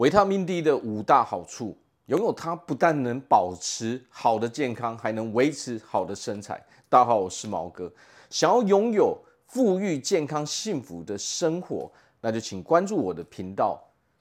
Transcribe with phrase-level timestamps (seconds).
[0.00, 6.58] 维他命 D 的五大好处，拥有它不但能保持好的健康，还能维持好的身材。
[6.88, 7.92] 大家好，我是毛哥。
[8.30, 11.92] 想要拥有富裕、健康、幸福的生活，
[12.22, 13.78] 那就请关注我的频道，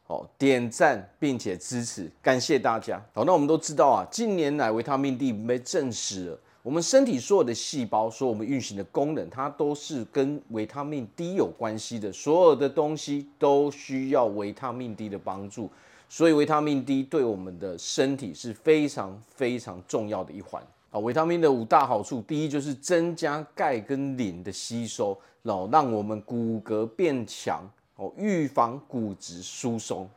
[0.08, 3.02] 哦，点赞并且支持，感谢大家。
[3.14, 6.40] 好，那我们都知道啊，近年来维他命 D 被证实了。
[6.62, 12.12] 我们身体所有的细胞，所有我们运行的功能，它都是跟维他命 D 有关系的。
[12.12, 15.70] 所有的东西都需要维他命 D 的帮助，
[16.10, 20.62] 所以维他命 D 对我们的身体是非常非常重要的一环
[20.92, 21.00] 啊。
[21.00, 27.64] 维他命的五大好处，第一就是增加钙跟磷的吸收，然后让我们骨骼变强
[27.96, 30.08] 哦，预防骨质疏松。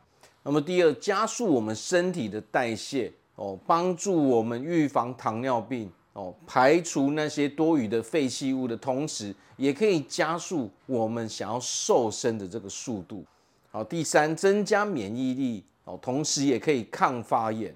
[0.43, 5.89] 那么第二，加速我们身体的代谢哦，帮助我们预防糖尿病。
[6.13, 13.25] 哦，排除那些多余的废弃物的同时，也可以加速我们想要瘦身的这个速度。
[13.71, 17.73] 好，第三，增加免疫力哦，同时也可以抗发炎。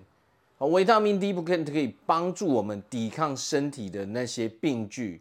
[0.59, 5.19] 哦，维他命 D 不可可以帮助我们抵抗身体的那些病菌。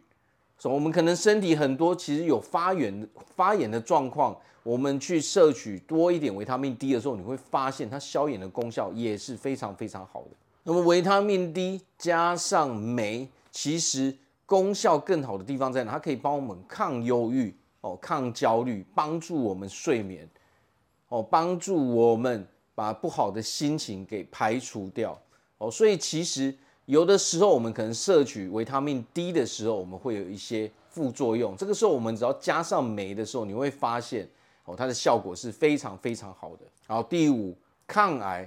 [0.59, 10.29] 所以，我们可能身体很多其实有发炎发炎的状况，我们去摄取多一点维他命 D 的时候，你会发现它消炎的功效也是非常非常好的。
[10.69, 14.13] 那么维他命 D 加上镁，其实
[14.45, 15.93] 功效更好的地方在哪？
[15.93, 20.27] 它可以帮我们抗忧郁哦，抗焦虑，帮助我们睡眠
[21.07, 22.45] 哦，帮助我们
[22.75, 25.17] 把不好的心情给排除掉
[25.57, 25.71] 哦。
[25.71, 31.55] 所以其实有的时候我们可能摄取维他命 D 的时候，我们会有一些副作用。
[31.55, 34.27] 这个时候我们只要加上镁的时候，你会发现
[34.65, 36.65] 哦，它的效果是非常非常好的。
[36.87, 37.55] 好，第五，
[37.87, 38.45] 抗癌。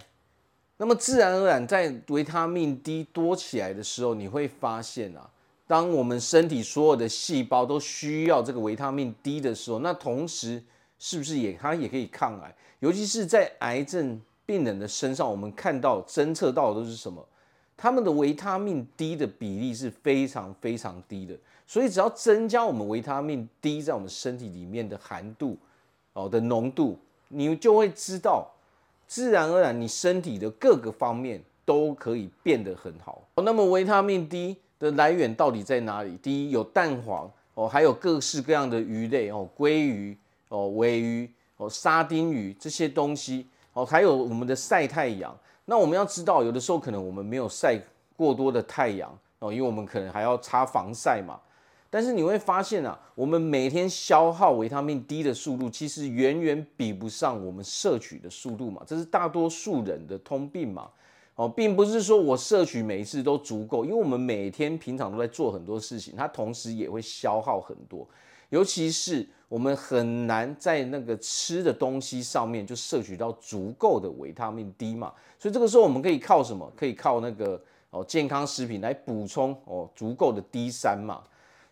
[0.82, 5.28] 那么自然而然，在维他命 D 多起来的时候，你会发现啊，
[5.66, 10.62] 当我们身体所有的细胞都需要这个维他命 D 的时候，那同时
[10.98, 12.56] 是不是也它也可以抗癌？
[12.78, 17.22] 尤其是在癌症病人的身上，我们看到侦测到的都是什么？
[17.76, 21.36] 他们的维他命 D 的比例是非常非常低的。
[21.66, 25.58] 所以只要增加我们维他命 D 在我们身体里面的含度
[26.14, 26.98] 哦的浓度，
[27.28, 28.50] 你就会知道。
[29.10, 33.26] 自然而然，你身体的各个方面都可以变得很好。
[33.34, 36.16] 那么维他命 D 的来源到底在哪里？
[36.18, 40.16] 第一，有蛋黄哦，还有各式各样的鱼类哦，鲑鱼
[40.50, 45.36] 哦、鮪鱼哦、沙丁鱼这些东西哦，还有我们的晒太阳。
[45.64, 47.76] 那我们要知道，有的时候可能我们没有晒
[48.16, 51.36] 过多的太阳哦，因为我们可能还要擦防晒嘛。
[51.90, 60.88] 但是你会发现啊，我们每天消耗维他命 D 的速度，其实远远比不上我们摄取的速度嘛，这是大多数人的通病嘛。
[61.34, 68.06] 哦，并不是说我摄取每一次都足够，因为我们每天平常都在做很多事情，它同时也会消耗很多。
[68.50, 76.70] 尤其是我们很难在那个吃的东西上面就摄取到足够的维他命 D 嘛，所以这个时候我们可以靠什么？
[76.76, 81.22] 可以靠那个哦健康食品来补充哦足够的 D 三嘛。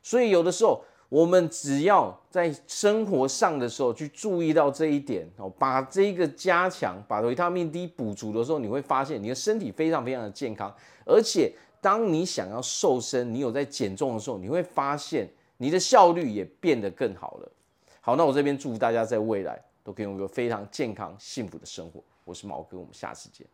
[0.03, 10.75] 所以有的时候，我们只要在生活上的时候去注意到这一点哦，把这个加强，把维他命 D 补足的时候，你会发现你的身体非常非常的健康。
[11.06, 17.53] 而且，当你想要瘦身，你有在减重的时候，你会发现你的效率也变得更好了。
[18.00, 22.03] 好，那我这边祝福大家在未来都可以有一个非常健康幸福的生活。
[22.25, 23.47] 我是毛哥，我们下次见。